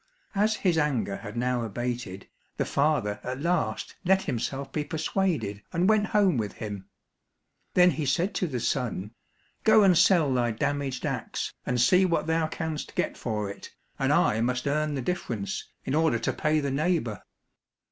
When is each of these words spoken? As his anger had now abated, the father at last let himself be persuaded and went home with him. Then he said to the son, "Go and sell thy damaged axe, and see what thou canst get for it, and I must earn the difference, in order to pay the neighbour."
As 0.33 0.55
his 0.55 0.79
anger 0.79 1.17
had 1.17 1.37
now 1.37 1.61
abated, 1.61 2.27
the 2.57 2.65
father 2.65 3.19
at 3.23 3.39
last 3.39 3.95
let 4.03 4.23
himself 4.23 4.71
be 4.71 4.83
persuaded 4.83 5.61
and 5.71 5.87
went 5.87 6.07
home 6.07 6.37
with 6.37 6.53
him. 6.53 6.87
Then 7.75 7.91
he 7.91 8.07
said 8.07 8.33
to 8.33 8.47
the 8.47 8.59
son, 8.59 9.11
"Go 9.63 9.83
and 9.83 9.95
sell 9.95 10.33
thy 10.33 10.53
damaged 10.53 11.05
axe, 11.05 11.53
and 11.67 11.79
see 11.79 12.03
what 12.05 12.25
thou 12.25 12.47
canst 12.47 12.95
get 12.95 13.15
for 13.15 13.47
it, 13.51 13.75
and 13.99 14.11
I 14.11 14.41
must 14.41 14.65
earn 14.67 14.95
the 14.95 15.03
difference, 15.03 15.67
in 15.85 15.93
order 15.93 16.17
to 16.17 16.33
pay 16.33 16.59
the 16.61 16.71
neighbour." 16.71 17.21